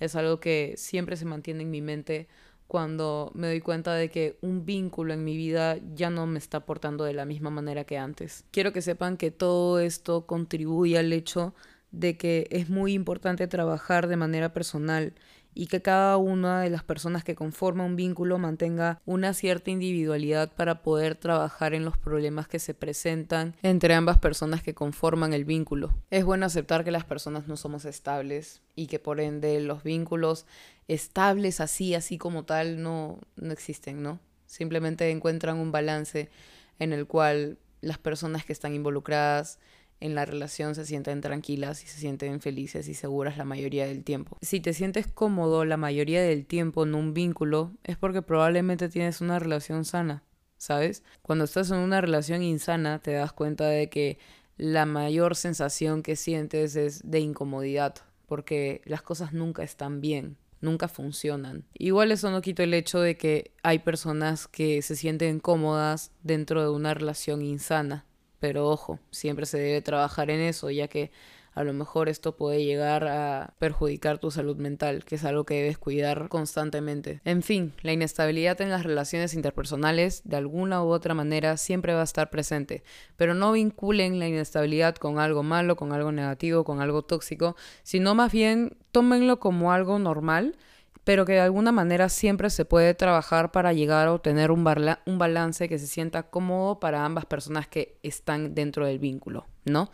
Es 0.00 0.16
algo 0.16 0.40
que 0.40 0.74
siempre 0.76 1.16
se 1.16 1.24
mantiene 1.24 1.62
en 1.62 1.70
mi 1.70 1.80
mente 1.80 2.28
cuando 2.66 3.30
me 3.34 3.46
doy 3.46 3.60
cuenta 3.60 3.94
de 3.94 4.10
que 4.10 4.38
un 4.40 4.64
vínculo 4.64 5.14
en 5.14 5.24
mi 5.24 5.36
vida 5.36 5.78
ya 5.94 6.10
no 6.10 6.26
me 6.26 6.38
está 6.38 6.58
aportando 6.58 7.04
de 7.04 7.14
la 7.14 7.24
misma 7.24 7.50
manera 7.50 7.84
que 7.84 7.98
antes. 7.98 8.44
Quiero 8.50 8.72
que 8.72 8.82
sepan 8.82 9.16
que 9.16 9.30
todo 9.30 9.78
esto 9.80 10.26
contribuye 10.26 10.98
al 10.98 11.12
hecho 11.12 11.54
de 11.90 12.16
que 12.16 12.46
es 12.50 12.68
muy 12.68 12.92
importante 12.92 13.46
trabajar 13.46 14.08
de 14.08 14.16
manera 14.16 14.52
personal 14.52 15.14
y 15.56 15.68
que 15.68 15.80
cada 15.80 16.18
una 16.18 16.60
de 16.60 16.68
las 16.68 16.84
personas 16.84 17.24
que 17.24 17.34
conforman 17.34 17.86
un 17.86 17.96
vínculo 17.96 18.38
mantenga 18.38 19.00
una 19.06 19.32
cierta 19.32 19.70
individualidad 19.70 20.52
para 20.52 20.82
poder 20.82 21.14
trabajar 21.14 21.72
en 21.72 21.86
los 21.86 21.96
problemas 21.96 22.46
que 22.46 22.58
se 22.58 22.74
presentan 22.74 23.56
entre 23.62 23.94
ambas 23.94 24.18
personas 24.18 24.62
que 24.62 24.74
conforman 24.74 25.32
el 25.32 25.46
vínculo. 25.46 25.94
Es 26.10 26.26
bueno 26.26 26.44
aceptar 26.44 26.84
que 26.84 26.90
las 26.90 27.06
personas 27.06 27.48
no 27.48 27.56
somos 27.56 27.86
estables 27.86 28.60
y 28.74 28.86
que 28.86 28.98
por 28.98 29.18
ende 29.18 29.58
los 29.60 29.82
vínculos 29.82 30.44
estables 30.88 31.60
así, 31.60 31.94
así 31.94 32.18
como 32.18 32.44
tal, 32.44 32.82
no, 32.82 33.18
no 33.36 33.52
existen, 33.52 34.02
¿no? 34.02 34.20
Simplemente 34.46 35.10
encuentran 35.10 35.58
un 35.58 35.72
balance 35.72 36.30
en 36.78 36.92
el 36.92 37.06
cual 37.06 37.58
las 37.80 37.98
personas 37.98 38.44
que 38.44 38.52
están 38.52 38.74
involucradas 38.74 39.58
en 40.00 40.14
la 40.14 40.24
relación 40.24 40.74
se 40.74 40.84
sienten 40.84 41.20
tranquilas 41.20 41.82
y 41.82 41.86
se 41.86 41.98
sienten 41.98 42.40
felices 42.40 42.88
y 42.88 42.94
seguras 42.94 43.38
la 43.38 43.44
mayoría 43.44 43.86
del 43.86 44.04
tiempo. 44.04 44.36
Si 44.42 44.60
te 44.60 44.74
sientes 44.74 45.06
cómodo 45.06 45.64
la 45.64 45.76
mayoría 45.76 46.22
del 46.22 46.46
tiempo 46.46 46.84
en 46.84 46.94
un 46.94 47.14
vínculo, 47.14 47.72
es 47.82 47.96
porque 47.96 48.22
probablemente 48.22 48.88
tienes 48.88 49.20
una 49.20 49.38
relación 49.38 49.84
sana, 49.84 50.22
¿sabes? 50.58 51.02
Cuando 51.22 51.44
estás 51.44 51.70
en 51.70 51.78
una 51.78 52.00
relación 52.00 52.42
insana, 52.42 52.98
te 52.98 53.12
das 53.12 53.32
cuenta 53.32 53.66
de 53.66 53.88
que 53.88 54.18
la 54.58 54.86
mayor 54.86 55.34
sensación 55.34 56.02
que 56.02 56.16
sientes 56.16 56.76
es 56.76 57.00
de 57.10 57.20
incomodidad, 57.20 57.94
porque 58.26 58.82
las 58.84 59.02
cosas 59.02 59.32
nunca 59.32 59.62
están 59.62 60.00
bien, 60.00 60.36
nunca 60.60 60.88
funcionan. 60.88 61.64
Igual 61.74 62.12
eso 62.12 62.30
no 62.30 62.42
quita 62.42 62.62
el 62.64 62.74
hecho 62.74 63.00
de 63.00 63.16
que 63.16 63.52
hay 63.62 63.80
personas 63.80 64.48
que 64.48 64.82
se 64.82 64.96
sienten 64.96 65.40
cómodas 65.40 66.12
dentro 66.22 66.62
de 66.62 66.70
una 66.70 66.94
relación 66.94 67.42
insana 67.42 68.06
pero 68.38 68.68
ojo, 68.68 69.00
siempre 69.10 69.46
se 69.46 69.58
debe 69.58 69.82
trabajar 69.82 70.30
en 70.30 70.40
eso, 70.40 70.70
ya 70.70 70.88
que 70.88 71.10
a 71.56 71.64
lo 71.64 71.72
mejor 71.72 72.10
esto 72.10 72.36
puede 72.36 72.62
llegar 72.64 73.08
a 73.08 73.54
perjudicar 73.58 74.18
tu 74.18 74.30
salud 74.30 74.58
mental, 74.58 75.06
que 75.06 75.14
es 75.14 75.24
algo 75.24 75.44
que 75.44 75.54
debes 75.54 75.78
cuidar 75.78 76.28
constantemente. 76.28 77.22
En 77.24 77.42
fin, 77.42 77.72
la 77.80 77.94
inestabilidad 77.94 78.60
en 78.60 78.68
las 78.68 78.82
relaciones 78.82 79.32
interpersonales 79.32 80.20
de 80.24 80.36
alguna 80.36 80.84
u 80.84 80.88
otra 80.88 81.14
manera 81.14 81.56
siempre 81.56 81.94
va 81.94 82.02
a 82.02 82.04
estar 82.04 82.28
presente, 82.28 82.84
pero 83.16 83.32
no 83.32 83.52
vinculen 83.52 84.18
la 84.18 84.28
inestabilidad 84.28 84.96
con 84.96 85.18
algo 85.18 85.42
malo, 85.42 85.76
con 85.76 85.94
algo 85.94 86.12
negativo, 86.12 86.62
con 86.62 86.82
algo 86.82 87.02
tóxico, 87.02 87.56
sino 87.82 88.14
más 88.14 88.30
bien 88.30 88.76
tómenlo 88.92 89.40
como 89.40 89.72
algo 89.72 89.98
normal 89.98 90.56
pero 91.04 91.24
que 91.24 91.34
de 91.34 91.40
alguna 91.40 91.70
manera 91.70 92.08
siempre 92.08 92.50
se 92.50 92.64
puede 92.64 92.92
trabajar 92.92 93.52
para 93.52 93.72
llegar 93.72 94.08
a 94.08 94.12
obtener 94.12 94.50
un, 94.50 94.66
un 95.06 95.18
balance 95.18 95.68
que 95.68 95.78
se 95.78 95.86
sienta 95.86 96.24
cómodo 96.24 96.80
para 96.80 97.04
ambas 97.04 97.26
personas 97.26 97.68
que 97.68 97.96
están 98.02 98.56
dentro 98.56 98.84
del 98.84 98.98
vínculo, 98.98 99.46
¿no? 99.64 99.92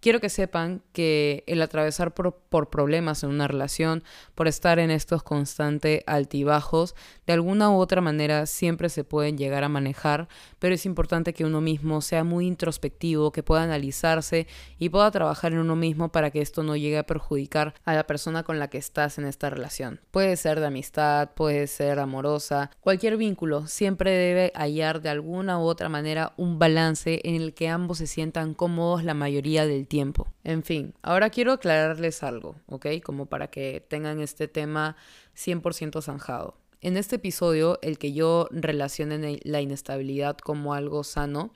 Quiero 0.00 0.20
que 0.20 0.28
sepan 0.28 0.80
que 0.92 1.42
el 1.48 1.60
atravesar 1.60 2.14
por, 2.14 2.68
problemas 2.70 3.24
en 3.24 3.30
una 3.30 3.48
relación, 3.48 4.04
por 4.36 4.46
estar 4.46 4.78
en 4.78 4.92
estos 4.92 5.24
constantes 5.24 6.02
altibajos, 6.06 6.94
de 7.26 7.32
alguna 7.32 7.70
u 7.70 7.78
otra 7.78 8.00
manera 8.00 8.46
siempre 8.46 8.90
se 8.90 9.02
pueden 9.02 9.36
llegar 9.36 9.64
a 9.64 9.68
manejar, 9.68 10.28
pero 10.60 10.76
es 10.76 10.86
importante 10.86 11.34
que 11.34 11.44
uno 11.44 11.60
mismo 11.60 12.00
sea 12.00 12.22
muy 12.22 12.46
introspectivo, 12.46 13.32
que 13.32 13.42
pueda 13.42 13.64
analizarse 13.64 14.46
y 14.78 14.88
pueda 14.90 15.10
trabajar 15.10 15.52
en 15.52 15.58
uno 15.58 15.74
mismo 15.74 16.12
para 16.12 16.30
que 16.30 16.42
esto 16.42 16.62
no 16.62 16.76
llegue 16.76 16.98
a 16.98 17.06
perjudicar 17.06 17.74
a 17.84 17.94
la 17.94 18.06
persona 18.06 18.44
con 18.44 18.60
la 18.60 18.68
que 18.68 18.78
estás 18.78 19.18
en 19.18 19.24
esta 19.24 19.50
relación. 19.50 20.00
Puede 20.12 20.36
ser 20.36 20.60
de 20.60 20.66
amistad, 20.66 21.30
puede 21.34 21.66
ser 21.66 21.98
amorosa, 21.98 22.70
cualquier 22.80 23.16
vínculo 23.16 23.66
siempre 23.66 24.12
debe 24.12 24.52
hallar 24.54 25.00
de 25.00 25.08
alguna 25.08 25.58
u 25.58 25.62
otra 25.62 25.88
manera 25.88 26.34
un 26.36 26.60
balance 26.60 27.20
en 27.24 27.34
el 27.34 27.52
que 27.52 27.68
ambos 27.68 27.98
se 27.98 28.06
sientan 28.06 28.54
cómodos 28.54 29.02
la 29.02 29.14
mayoría 29.14 29.66
del 29.66 29.87
tiempo. 29.88 30.28
En 30.44 30.62
fin, 30.62 30.94
ahora 31.02 31.30
quiero 31.30 31.52
aclararles 31.52 32.22
algo, 32.22 32.56
¿ok? 32.66 32.86
Como 33.02 33.26
para 33.26 33.48
que 33.48 33.84
tengan 33.88 34.20
este 34.20 34.46
tema 34.46 34.96
100% 35.34 36.02
zanjado. 36.02 36.56
En 36.80 36.96
este 36.96 37.16
episodio, 37.16 37.78
el 37.82 37.98
que 37.98 38.12
yo 38.12 38.46
relacione 38.52 39.40
la 39.42 39.60
inestabilidad 39.60 40.38
como 40.38 40.74
algo 40.74 41.02
sano, 41.02 41.52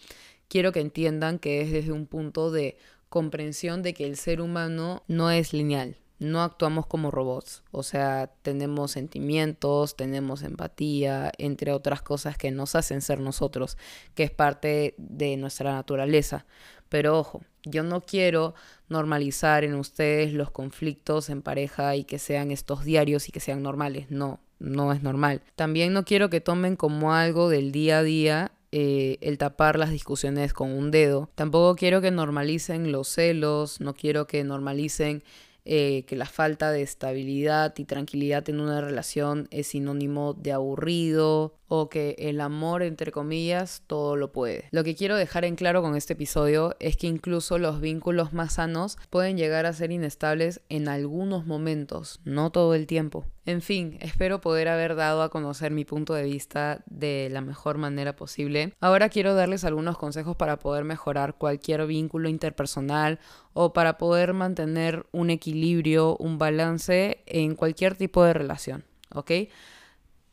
quiero 0.48 0.72
que 0.72 0.80
entiendan 0.80 1.38
que 1.38 1.60
es 1.60 1.70
desde 1.70 1.92
un 1.92 2.06
punto 2.06 2.50
de 2.50 2.76
comprensión 3.08 3.82
de 3.82 3.94
que 3.94 4.06
el 4.06 4.16
ser 4.16 4.40
humano 4.40 5.04
no 5.06 5.30
es 5.30 5.52
lineal, 5.52 5.96
no 6.18 6.42
actuamos 6.42 6.86
como 6.86 7.10
robots, 7.10 7.62
o 7.70 7.82
sea, 7.82 8.32
tenemos 8.42 8.92
sentimientos, 8.92 9.96
tenemos 9.96 10.42
empatía, 10.42 11.30
entre 11.38 11.72
otras 11.72 12.02
cosas 12.02 12.36
que 12.36 12.50
nos 12.50 12.74
hacen 12.74 13.00
ser 13.00 13.20
nosotros, 13.20 13.76
que 14.14 14.22
es 14.24 14.30
parte 14.30 14.94
de 14.98 15.36
nuestra 15.36 15.72
naturaleza. 15.72 16.46
Pero 16.88 17.18
ojo, 17.18 17.42
yo 17.64 17.82
no 17.82 18.00
quiero 18.00 18.54
normalizar 18.88 19.64
en 19.64 19.74
ustedes 19.74 20.32
los 20.32 20.50
conflictos 20.50 21.30
en 21.30 21.42
pareja 21.42 21.96
y 21.96 22.04
que 22.04 22.18
sean 22.18 22.50
estos 22.50 22.84
diarios 22.84 23.28
y 23.28 23.32
que 23.32 23.40
sean 23.40 23.62
normales. 23.62 24.10
No, 24.10 24.40
no 24.58 24.92
es 24.92 25.02
normal. 25.02 25.42
También 25.56 25.92
no 25.92 26.04
quiero 26.04 26.30
que 26.30 26.40
tomen 26.40 26.76
como 26.76 27.14
algo 27.14 27.48
del 27.48 27.72
día 27.72 27.98
a 27.98 28.02
día 28.02 28.52
eh, 28.74 29.18
el 29.20 29.36
tapar 29.36 29.78
las 29.78 29.90
discusiones 29.90 30.54
con 30.54 30.70
un 30.70 30.90
dedo. 30.90 31.30
Tampoco 31.34 31.76
quiero 31.76 32.00
que 32.00 32.10
normalicen 32.10 32.90
los 32.90 33.08
celos, 33.08 33.80
no 33.80 33.94
quiero 33.94 34.26
que 34.26 34.44
normalicen 34.44 35.22
eh, 35.64 36.04
que 36.06 36.16
la 36.16 36.26
falta 36.26 36.72
de 36.72 36.82
estabilidad 36.82 37.74
y 37.76 37.84
tranquilidad 37.84 38.48
en 38.48 38.60
una 38.60 38.80
relación 38.80 39.46
es 39.50 39.68
sinónimo 39.68 40.34
de 40.34 40.52
aburrido 40.52 41.54
o 41.74 41.88
que 41.88 42.16
el 42.18 42.42
amor, 42.42 42.82
entre 42.82 43.12
comillas, 43.12 43.82
todo 43.86 44.14
lo 44.16 44.30
puede. 44.30 44.68
Lo 44.72 44.84
que 44.84 44.94
quiero 44.94 45.16
dejar 45.16 45.46
en 45.46 45.56
claro 45.56 45.80
con 45.80 45.96
este 45.96 46.12
episodio 46.12 46.76
es 46.80 46.98
que 46.98 47.06
incluso 47.06 47.56
los 47.56 47.80
vínculos 47.80 48.34
más 48.34 48.52
sanos 48.52 48.98
pueden 49.08 49.38
llegar 49.38 49.64
a 49.64 49.72
ser 49.72 49.90
inestables 49.90 50.60
en 50.68 50.86
algunos 50.86 51.46
momentos, 51.46 52.20
no 52.24 52.52
todo 52.52 52.74
el 52.74 52.86
tiempo. 52.86 53.24
En 53.46 53.62
fin, 53.62 53.96
espero 54.02 54.42
poder 54.42 54.68
haber 54.68 54.96
dado 54.96 55.22
a 55.22 55.30
conocer 55.30 55.72
mi 55.72 55.86
punto 55.86 56.12
de 56.12 56.24
vista 56.24 56.84
de 56.84 57.30
la 57.32 57.40
mejor 57.40 57.78
manera 57.78 58.16
posible. 58.16 58.74
Ahora 58.78 59.08
quiero 59.08 59.34
darles 59.34 59.64
algunos 59.64 59.96
consejos 59.96 60.36
para 60.36 60.58
poder 60.58 60.84
mejorar 60.84 61.38
cualquier 61.38 61.86
vínculo 61.86 62.28
interpersonal 62.28 63.18
o 63.54 63.72
para 63.72 63.96
poder 63.96 64.34
mantener 64.34 65.06
un 65.10 65.30
equilibrio, 65.30 66.18
un 66.18 66.36
balance 66.36 67.22
en 67.24 67.54
cualquier 67.54 67.96
tipo 67.96 68.22
de 68.24 68.34
relación, 68.34 68.84
¿ok? 69.14 69.30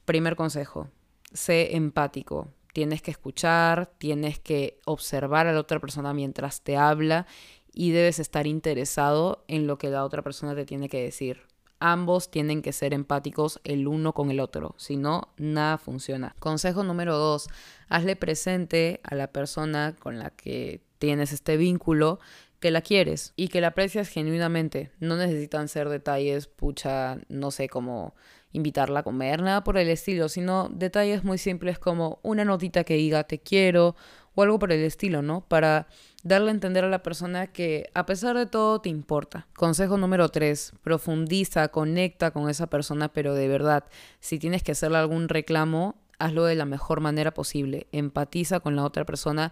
Primer 0.04 0.36
consejo, 0.36 0.90
sé 1.34 1.76
empático. 1.76 2.48
Tienes 2.74 3.02
que 3.02 3.12
escuchar, 3.12 3.92
tienes 3.98 4.40
que 4.40 4.80
observar 4.86 5.48
a 5.48 5.54
la 5.54 5.60
otra 5.60 5.80
persona 5.80 6.14
mientras 6.14 6.62
te 6.62 6.78
habla 6.78 7.26
y 7.74 7.92
debes 7.92 8.20
estar 8.20 8.48
interesado 8.48 9.44
en 9.48 9.68
lo 9.68 9.78
que 9.78 9.90
la 9.90 10.04
otra 10.04 10.22
persona 10.22 10.56
te 10.56 10.66
tiene 10.66 10.90
que 10.90 11.04
decir. 11.04 11.42
Ambos 11.80 12.30
tienen 12.30 12.62
que 12.62 12.74
ser 12.74 12.94
empáticos 12.94 13.62
el 13.64 13.88
uno 13.88 14.14
con 14.14 14.32
el 14.32 14.42
otro, 14.42 14.76
si 14.78 14.98
no, 14.98 15.30
nada 15.38 15.78
funciona. 15.78 16.36
Consejo 16.40 16.84
número 16.84 17.18
dos, 17.18 17.48
hazle 17.88 18.18
presente 18.18 19.00
a 19.04 19.16
la 19.16 19.32
persona 19.32 19.96
con 19.98 20.20
la 20.20 20.30
que 20.32 20.82
tienes 21.00 21.32
este 21.32 21.56
vínculo 21.56 22.20
que 22.60 22.72
la 22.72 22.82
quieres 22.82 23.34
y 23.38 23.48
que 23.48 23.62
la 23.62 23.68
aprecias 23.68 24.10
genuinamente. 24.10 24.92
No 25.00 25.16
necesitan 25.16 25.70
ser 25.70 25.88
detalles, 25.88 26.48
pucha, 26.48 27.20
no 27.30 27.52
sé, 27.52 27.70
como 27.70 28.14
invitarla 28.52 29.02
a 29.02 29.04
comer, 29.04 29.42
nada 29.42 29.64
por 29.64 29.78
el 29.78 29.90
estilo, 29.90 30.30
sino 30.30 30.70
detalles 30.70 31.24
muy 31.24 31.38
simples 31.38 31.80
como 31.80 32.20
una 32.24 32.46
notita 32.46 32.84
que 32.84 32.96
diga 32.96 33.24
te 33.24 33.40
quiero 33.40 33.96
o 34.36 34.44
algo 34.44 34.60
por 34.60 34.72
el 34.72 34.84
estilo, 34.84 35.22
¿no? 35.22 35.42
Para 35.42 35.88
darle 36.24 36.50
a 36.50 36.54
entender 36.54 36.84
a 36.84 36.90
la 36.90 37.04
persona 37.04 37.48
que 37.48 37.90
a 37.94 38.06
pesar 38.06 38.38
de 38.38 38.46
todo 38.46 38.82
te 38.82 38.90
importa. 38.90 39.48
Consejo 39.56 39.98
número 39.98 40.30
3, 40.30 40.74
profundiza, 40.82 41.68
conecta 41.70 42.32
con 42.32 42.50
esa 42.50 42.68
persona, 42.68 43.12
pero 43.12 43.34
de 43.34 43.48
verdad, 43.48 43.86
si 44.20 44.40
tienes 44.40 44.64
que 44.64 44.72
hacerle 44.72 44.98
algún 44.98 45.30
reclamo, 45.30 45.96
hazlo 46.18 46.46
de 46.46 46.56
la 46.56 46.66
mejor 46.66 47.02
manera 47.02 47.34
posible, 47.34 47.88
empatiza 47.92 48.60
con 48.60 48.76
la 48.76 48.84
otra 48.84 49.06
persona 49.06 49.52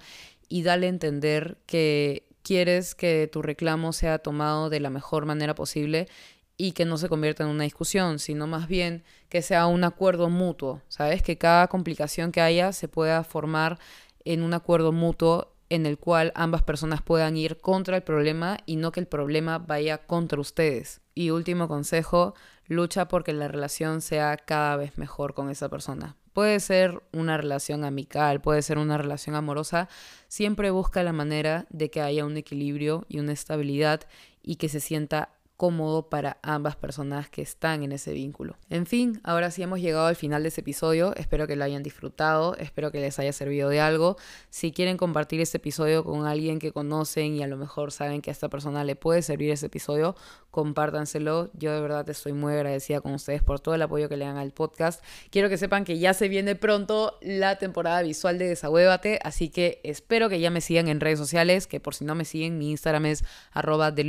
y 0.49 0.63
dale 0.63 0.87
a 0.87 0.89
entender 0.89 1.57
que 1.65 2.27
quieres 2.43 2.95
que 2.95 3.29
tu 3.31 3.41
reclamo 3.41 3.91
sea 3.91 4.19
tomado 4.19 4.69
de 4.69 4.79
la 4.79 4.89
mejor 4.89 5.25
manera 5.25 5.53
posible 5.53 6.07
y 6.57 6.71
que 6.71 6.85
no 6.85 6.97
se 6.97 7.07
convierta 7.07 7.43
en 7.43 7.49
una 7.49 7.63
discusión, 7.63 8.19
sino 8.19 8.47
más 8.47 8.67
bien 8.67 9.03
que 9.29 9.41
sea 9.41 9.67
un 9.67 9.83
acuerdo 9.83 10.29
mutuo, 10.29 10.81
¿sabes? 10.87 11.21
Que 11.21 11.37
cada 11.37 11.67
complicación 11.67 12.31
que 12.31 12.41
haya 12.41 12.73
se 12.73 12.87
pueda 12.87 13.23
formar 13.23 13.77
en 14.25 14.41
un 14.41 14.53
acuerdo 14.53 14.91
mutuo 14.91 15.53
en 15.69 15.85
el 15.85 15.97
cual 15.97 16.31
ambas 16.35 16.63
personas 16.63 17.01
puedan 17.01 17.37
ir 17.37 17.57
contra 17.57 17.97
el 17.97 18.03
problema 18.03 18.57
y 18.65 18.77
no 18.77 18.91
que 18.91 18.99
el 18.99 19.07
problema 19.07 19.59
vaya 19.59 19.99
contra 19.99 20.39
ustedes. 20.39 21.01
Y 21.13 21.29
último 21.29 21.67
consejo, 21.67 22.33
lucha 22.67 23.07
porque 23.07 23.33
la 23.33 23.47
relación 23.47 24.01
sea 24.01 24.37
cada 24.37 24.75
vez 24.77 24.97
mejor 24.97 25.33
con 25.33 25.49
esa 25.49 25.69
persona. 25.69 26.15
Puede 26.33 26.59
ser 26.59 27.01
una 27.11 27.35
relación 27.37 27.83
amical, 27.83 28.41
puede 28.41 28.61
ser 28.61 28.77
una 28.77 28.97
relación 28.97 29.35
amorosa, 29.35 29.89
siempre 30.27 30.69
busca 30.69 31.01
la 31.03 31.11
manera 31.11 31.65
de 31.69 31.89
que 31.89 32.01
haya 32.01 32.25
un 32.25 32.37
equilibrio 32.37 33.05
y 33.09 33.19
una 33.19 33.33
estabilidad 33.33 34.01
y 34.43 34.57
que 34.57 34.69
se 34.69 34.79
sienta 34.79 35.29
cómodo 35.57 36.07
para 36.09 36.37
ambas 36.43 36.75
personas 36.75 37.29
que 37.29 37.41
están 37.41 37.83
en 37.83 37.91
ese 37.91 38.13
vínculo. 38.13 38.55
En 38.69 38.85
fin, 38.85 39.19
ahora 39.23 39.49
sí 39.49 39.63
hemos 39.63 39.81
llegado 39.81 40.05
al 40.05 40.15
final 40.15 40.43
de 40.43 40.49
ese 40.49 40.61
episodio, 40.61 41.15
espero 41.15 41.47
que 41.47 41.55
lo 41.55 41.63
hayan 41.63 41.81
disfrutado, 41.81 42.55
espero 42.57 42.91
que 42.91 42.99
les 42.99 43.17
haya 43.17 43.33
servido 43.33 43.69
de 43.69 43.81
algo. 43.81 44.17
Si 44.51 44.71
quieren 44.71 44.97
compartir 44.97 45.41
este 45.41 45.57
episodio 45.57 46.03
con 46.03 46.27
alguien 46.27 46.59
que 46.59 46.71
conocen 46.71 47.35
y 47.35 47.43
a 47.43 47.47
lo 47.47 47.57
mejor 47.57 47.91
saben 47.91 48.21
que 48.21 48.29
a 48.29 48.33
esta 48.33 48.49
persona 48.49 48.83
le 48.83 48.95
puede 48.95 49.23
servir 49.23 49.49
ese 49.49 49.65
episodio, 49.65 50.15
compártanselo. 50.51 51.49
Yo 51.53 51.73
de 51.73 51.81
verdad 51.81 52.07
estoy 52.09 52.33
muy 52.33 52.53
agradecida 52.53 53.01
con 53.01 53.13
ustedes 53.15 53.41
por 53.41 53.59
todo 53.59 53.73
el 53.73 53.81
apoyo 53.81 54.09
que 54.09 54.17
le 54.17 54.25
dan 54.25 54.37
al 54.37 54.51
podcast. 54.51 55.03
Quiero 55.31 55.49
que 55.49 55.57
sepan 55.57 55.85
que 55.85 55.97
ya 55.97 56.13
se 56.13 56.27
viene 56.27 56.55
pronto 56.55 57.17
la 57.21 57.57
temporada 57.57 58.03
visual 58.03 58.37
de 58.37 58.47
Desahuévate, 58.47 59.19
así 59.23 59.49
que 59.49 59.81
espero 59.83 60.29
que 60.29 60.39
ya 60.39 60.51
me 60.51 60.61
sigan 60.61 60.87
en 60.87 60.99
redes 60.99 61.17
sociales, 61.17 61.65
que 61.65 61.79
por 61.79 61.95
si 61.95 62.05
no 62.05 62.13
me 62.13 62.25
siguen, 62.25 62.59
mi 62.59 62.69
Instagram 62.69 63.07
es 63.07 63.23
arroba 63.51 63.91
de 63.91 64.03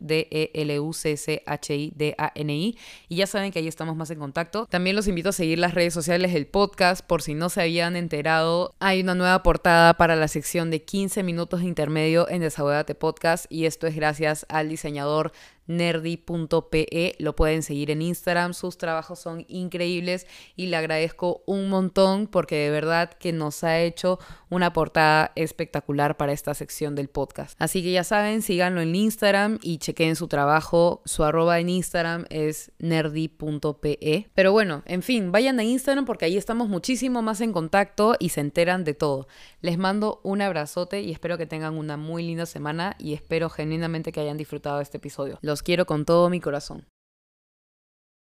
D-E-L 0.00 0.69
L-U-C-C-H-I-D-A-N-I. 0.70 2.78
Y 3.08 3.16
ya 3.16 3.26
saben 3.26 3.52
que 3.52 3.58
ahí 3.58 3.68
estamos 3.68 3.96
más 3.96 4.10
en 4.10 4.18
contacto. 4.18 4.66
También 4.66 4.96
los 4.96 5.08
invito 5.08 5.30
a 5.30 5.32
seguir 5.32 5.58
las 5.58 5.74
redes 5.74 5.94
sociales 5.94 6.32
del 6.32 6.46
podcast 6.46 7.04
por 7.04 7.22
si 7.22 7.34
no 7.34 7.48
se 7.48 7.62
habían 7.62 7.96
enterado. 7.96 8.74
Hay 8.80 9.02
una 9.02 9.14
nueva 9.14 9.42
portada 9.42 9.94
para 9.94 10.16
la 10.16 10.28
sección 10.28 10.70
de 10.70 10.82
15 10.82 11.22
minutos 11.22 11.60
de 11.60 11.66
intermedio 11.66 12.28
en 12.28 12.42
Desahogate 12.42 12.94
Podcast 12.94 13.46
y 13.48 13.66
esto 13.66 13.86
es 13.86 13.94
gracias 13.94 14.46
al 14.48 14.68
diseñador 14.68 15.32
nerdy.pe. 15.70 17.14
Lo 17.18 17.36
pueden 17.36 17.62
seguir 17.62 17.90
en 17.90 18.02
Instagram, 18.02 18.54
sus 18.54 18.76
trabajos 18.76 19.20
son 19.20 19.44
increíbles 19.48 20.26
y 20.56 20.66
le 20.66 20.76
agradezco 20.76 21.42
un 21.46 21.68
montón 21.68 22.26
porque 22.26 22.56
de 22.56 22.70
verdad 22.70 23.10
que 23.10 23.32
nos 23.32 23.64
ha 23.64 23.78
hecho 23.80 24.18
una 24.50 24.72
portada 24.72 25.32
espectacular 25.36 26.16
para 26.16 26.32
esta 26.32 26.54
sección 26.54 26.94
del 26.94 27.08
podcast. 27.08 27.54
Así 27.60 27.82
que 27.82 27.92
ya 27.92 28.04
saben, 28.04 28.42
síganlo 28.42 28.80
en 28.80 28.94
Instagram 28.94 29.58
y 29.62 29.78
chequen 29.78 30.16
su 30.16 30.26
trabajo. 30.26 31.02
Su 31.04 31.24
arroba 31.24 31.60
en 31.60 31.68
Instagram 31.68 32.26
es 32.30 32.72
nerdy.pe. 32.78 34.30
Pero 34.34 34.52
bueno, 34.52 34.82
en 34.86 35.02
fin, 35.02 35.30
vayan 35.30 35.60
a 35.60 35.64
Instagram 35.64 36.04
porque 36.04 36.24
ahí 36.24 36.36
estamos 36.36 36.68
muchísimo 36.68 37.22
más 37.22 37.40
en 37.40 37.52
contacto 37.52 38.16
y 38.18 38.30
se 38.30 38.40
enteran 38.40 38.82
de 38.84 38.94
todo. 38.94 39.28
Les 39.60 39.78
mando 39.78 40.20
un 40.24 40.42
abrazote 40.42 41.00
y 41.02 41.12
espero 41.12 41.38
que 41.38 41.46
tengan 41.46 41.76
una 41.76 41.96
muy 41.96 42.24
linda 42.24 42.46
semana 42.46 42.96
y 42.98 43.14
espero 43.14 43.50
genuinamente 43.50 44.10
que 44.10 44.20
hayan 44.20 44.36
disfrutado 44.36 44.80
este 44.80 44.96
episodio. 44.98 45.38
Los 45.60 45.64
quiero 45.64 45.84
con 45.84 46.06
todo 46.06 46.30
mi 46.30 46.40
corazón. 46.40 46.86